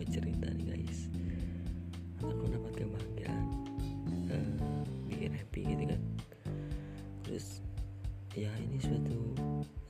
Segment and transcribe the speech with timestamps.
[0.00, 1.12] mau cerita nih guys.
[2.24, 3.46] Aku dapat kebahagiaan
[4.32, 4.56] uh, eh,
[5.12, 6.00] bikin happy gitu kan.
[7.20, 7.60] Terus
[8.32, 9.36] ya ini suatu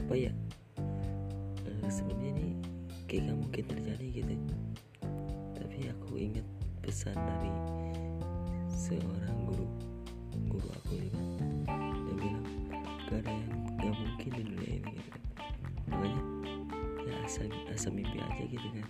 [0.00, 0.32] apa ya
[0.80, 2.56] eh, uh, sebelumnya ini
[3.04, 4.34] kayak gak mungkin terjadi gitu.
[5.60, 6.46] Tapi aku ingat
[6.80, 7.52] pesan dari
[8.72, 9.68] seorang guru
[10.48, 11.12] guru aku kan,
[11.68, 12.46] dia bilang
[13.12, 15.22] gak ada yang gak mungkin di dunia ini gitu kan.
[15.92, 16.22] makanya
[17.04, 18.88] ya asal asal mimpi aja gitu kan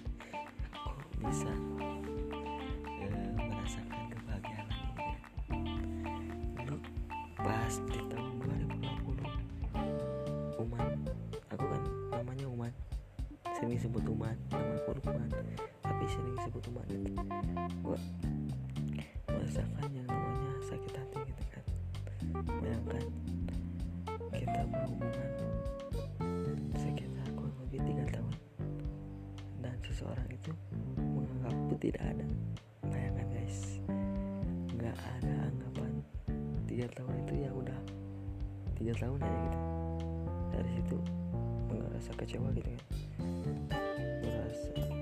[1.18, 1.50] bisa
[3.02, 5.04] uh, merasakan kebahagiaan kan
[6.64, 6.78] dulu
[7.38, 9.48] pas di tahun 2020
[10.58, 10.90] Uman
[11.54, 12.72] aku kan namanya Uman.
[13.54, 15.30] Sering disebut Uman nama aku Uman.
[15.82, 16.86] Tapi sering disebut Uman
[17.82, 17.98] gua
[19.30, 21.64] merasakan yang namanya sakit hati gitu kan.
[22.58, 23.04] Bayangkan
[24.34, 25.30] kita berhubungan
[26.74, 28.34] sekitar kurang lebih tiga tahun
[29.62, 30.52] dan seseorang itu
[31.78, 32.26] tidak ada.
[32.90, 33.78] Bayangkan guys?
[34.74, 35.92] Nggak ada anggapan.
[36.66, 37.80] Tiga tahun itu ya udah.
[38.78, 39.58] Tiga tahun aja gitu.
[40.54, 40.98] Dari situ
[41.70, 42.82] merasa kecewa gitu kan?
[44.22, 44.97] Merasa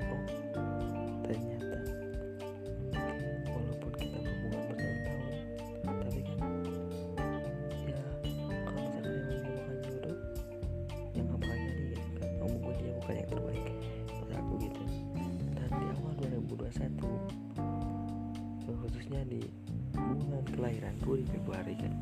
[16.66, 19.38] 2021 khususnya di
[19.94, 21.94] bulan kelahiranku di Februari kan.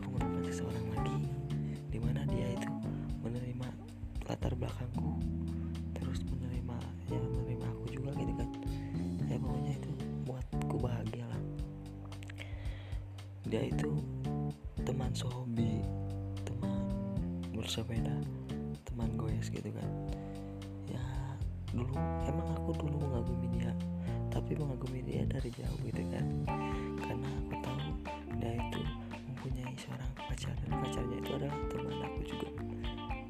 [0.00, 1.28] Aku menemukan seseorang lagi
[1.92, 2.72] di mana dia itu
[3.20, 3.68] menerima
[4.24, 5.20] latar belakangku
[5.92, 6.76] terus menerima
[7.12, 8.48] ya menerima aku juga gitu kan.
[9.28, 9.92] Ya pokoknya itu
[10.24, 11.42] buatku bahagia lah.
[13.44, 13.92] Dia itu
[14.88, 15.84] teman sehobi
[16.48, 16.72] teman
[17.52, 18.16] bersepeda
[18.88, 19.88] teman goes gitu kan
[21.74, 21.94] dulu.
[22.24, 23.74] Emang aku dulu mengagumi dia
[24.34, 26.26] tapi mengagumi dia dari jauh gitu kan.
[26.98, 27.78] Karena aku tahu
[28.42, 28.82] dia itu
[29.30, 32.48] mempunyai seorang pacar dan pacarnya itu adalah teman aku juga.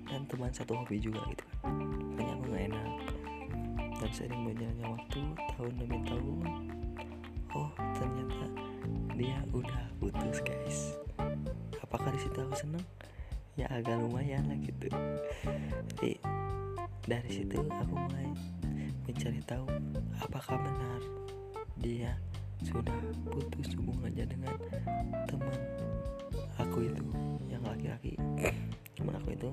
[0.09, 1.77] Dan teman satu hobi juga gitu kan.
[2.17, 2.89] Makanya aku gak enak.
[4.01, 5.21] Dan sering berjalannya waktu
[5.55, 6.39] tahun demi tahun
[7.55, 8.47] oh ternyata
[9.15, 10.79] dia udah putus guys.
[11.85, 12.85] Apakah di situ aku seneng?
[13.55, 14.91] Ya agak lumayan lah gitu.
[15.95, 16.19] Jadi
[17.05, 18.33] dari situ aku mulai
[19.05, 19.69] mencari tahu
[20.25, 21.01] apakah benar
[21.77, 22.17] dia
[22.65, 22.97] sudah
[23.29, 24.57] putus hubungannya dengan
[25.29, 25.61] teman
[26.57, 27.05] aku itu
[27.51, 28.17] yang laki-laki.
[28.97, 29.51] Teman aku itu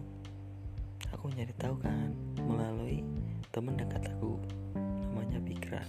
[1.11, 3.03] aku nyari tahu kan melalui
[3.51, 4.39] teman dekat aku
[5.11, 5.83] namanya Pikra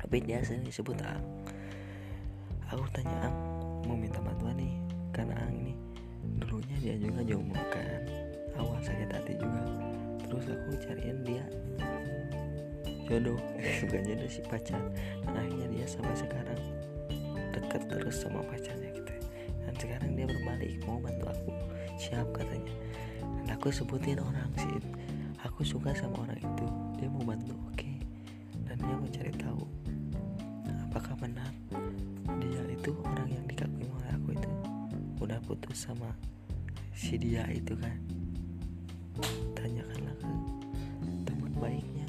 [0.00, 1.20] tapi dia sering disebut Ang
[2.72, 3.36] aku tanya Ang
[3.84, 4.80] mau minta bantuan nih
[5.12, 5.74] karena Ang ini
[6.40, 8.00] dulunya dia juga jomblo kan
[8.56, 9.62] awal sakit hati juga
[10.28, 11.44] terus aku cariin dia
[13.08, 13.40] jodoh.
[13.88, 14.80] Bukan jodoh si pacar.
[15.24, 16.60] Dan akhirnya dia sampai sekarang
[17.56, 19.14] dekat terus sama pacarnya gitu.
[19.64, 21.50] Dan sekarang dia berbalik mau bantu aku.
[21.96, 22.74] Siap katanya.
[23.24, 24.76] Dan aku sebutin orang sih.
[25.48, 26.66] Aku suka sama orang itu.
[27.00, 27.90] Dia mau bantu oke.
[28.68, 29.64] Dan dia mencari tahu
[30.88, 31.52] apakah benar
[32.40, 34.50] dia itu orang yang dikagumi oleh aku itu
[35.20, 36.10] udah putus sama
[36.96, 37.94] si dia itu kan
[39.54, 40.30] tanyakanlah ke
[41.26, 42.06] teman baiknya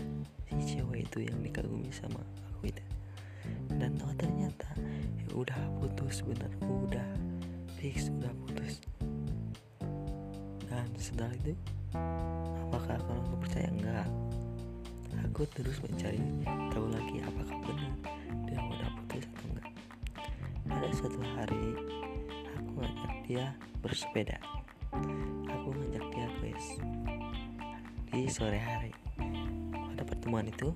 [0.49, 2.21] si cewek itu yang dikagumi sama
[2.53, 2.83] aku itu.
[3.75, 4.69] Dan oh ternyata
[5.19, 7.07] ya udah putus bener udah
[7.79, 8.83] fix udah putus.
[10.69, 11.53] Dan setelah itu
[12.69, 13.69] apakah aku percaya?
[13.69, 14.07] Enggak
[15.39, 16.19] aku terus mencari
[16.71, 17.93] tahu lagi apakah benar
[18.43, 19.67] dia udah putus atau enggak
[20.69, 21.65] ada suatu hari
[22.59, 23.45] aku ngajak dia
[23.79, 24.37] bersepeda
[26.49, 26.81] guys.
[28.09, 28.89] Di sore hari
[29.69, 30.73] pada pertemuan itu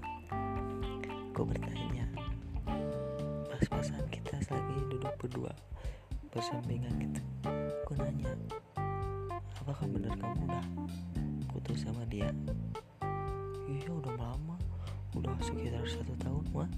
[1.34, 2.06] aku bertanya
[3.50, 5.50] pas-pasan kita lagi duduk berdua
[6.30, 7.22] bersampingan gitu.
[7.90, 8.30] Aku nanya
[9.58, 10.66] apakah benar kamu udah
[11.50, 12.30] putus sama dia?
[13.66, 14.58] Iya udah lama.
[15.18, 16.70] Udah sekitar satu tahun mah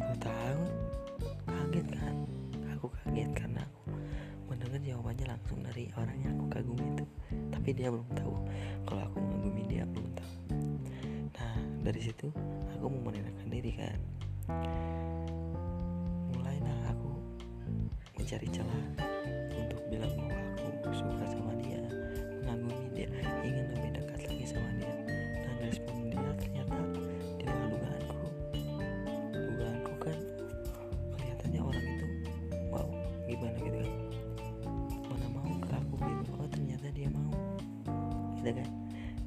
[0.00, 0.68] satu tahun?
[1.44, 2.07] Kaget kan
[5.08, 7.04] jawabannya langsung dari orang yang aku kagumi itu.
[7.48, 8.34] Tapi dia belum tahu.
[8.84, 10.32] Kalau aku mengagumi dia belum tahu.
[11.32, 12.28] Nah dari situ
[12.76, 13.96] aku mau menenangkan diri kan.
[16.36, 17.08] Mulailah aku
[18.20, 18.84] mencari celah
[19.56, 20.36] untuk bilang bahwa
[20.76, 21.80] aku suka sama dia
[22.44, 23.08] mengagumi dia.
[23.40, 23.64] Ingin
[38.48, 38.70] gitu kan.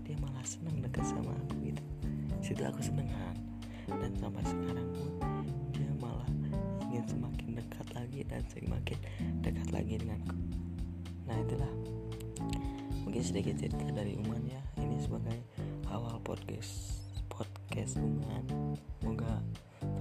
[0.02, 1.84] Dia malah senang dekat sama aku gitu.
[2.42, 3.38] Situ aku seneng kan.
[4.02, 5.12] Dan sampai sekarang pun
[5.70, 6.30] dia malah
[6.90, 8.98] ingin semakin dekat lagi dan semakin
[9.46, 10.38] dekat lagi denganku.
[11.30, 11.74] Nah itulah.
[13.06, 14.62] Mungkin sedikit cerita dari Uman ya.
[14.82, 15.38] Ini sebagai
[15.94, 18.74] awal podcast podcast Uman.
[18.98, 19.38] Semoga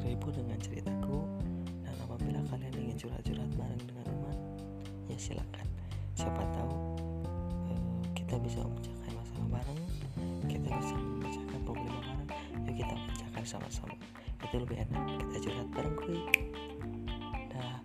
[0.01, 1.29] terhibur dengan ceritaku.
[1.85, 4.37] Dan apabila kalian ingin curhat-curhat bareng dengan Uman
[5.13, 5.67] ya silakan.
[6.15, 6.73] Siapa tahu
[7.69, 8.63] uh, kita bisa
[9.71, 12.23] bareng kita bisa memecahkan problem bareng
[12.67, 13.95] yuk kita pecahkan sama-sama.
[14.43, 15.05] Itu lebih enak.
[15.31, 16.21] Kita curhat bareng kuy
[17.51, 17.79] dah.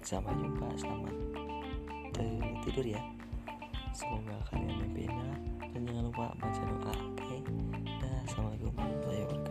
[0.00, 0.66] Sampai jumpa.
[0.80, 1.14] Selamat
[2.64, 3.00] tidur ya.
[3.90, 5.34] Semoga kalian mimpi indah
[5.74, 7.18] dan jangan lupa baca doa oke?
[7.18, 7.40] Okay?
[7.98, 8.18] dah.
[8.24, 9.49] Assalamualaikum warahmatullahi wabarakatuh